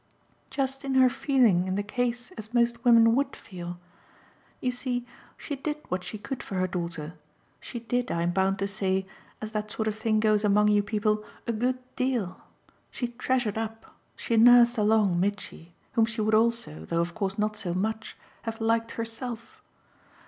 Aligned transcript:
"Just 0.49 0.83
in 0.83 0.95
her 0.95 1.11
feeling 1.11 1.67
in 1.67 1.75
the 1.75 1.83
case 1.83 2.31
as 2.31 2.55
most 2.55 2.83
women 2.83 3.13
would 3.13 3.35
feel. 3.35 3.77
You 4.59 4.71
see 4.71 5.05
she 5.37 5.55
did 5.55 5.77
what 5.89 6.03
she 6.03 6.17
could 6.17 6.41
for 6.41 6.55
her 6.55 6.65
daughter. 6.65 7.13
She 7.59 7.81
did, 7.81 8.09
I'm 8.11 8.31
bound 8.31 8.57
to 8.57 8.67
say, 8.67 9.05
as 9.43 9.51
that 9.51 9.69
sort 9.69 9.87
of 9.87 9.93
thing 9.95 10.19
goes 10.19 10.43
among 10.43 10.69
you 10.69 10.81
people, 10.81 11.23
a 11.45 11.53
good 11.53 11.77
deal. 11.95 12.41
She 12.89 13.09
treasured 13.09 13.59
up, 13.59 13.95
she 14.15 14.37
nursed 14.37 14.79
along 14.79 15.19
Mitchy, 15.19 15.75
whom 15.91 16.05
she 16.07 16.19
would 16.21 16.33
also, 16.33 16.83
though 16.83 17.01
of 17.01 17.13
course 17.13 17.37
not 17.37 17.55
so 17.55 17.75
much, 17.75 18.17
have 18.41 18.59
liked 18.59 18.93
herself. 18.93 19.61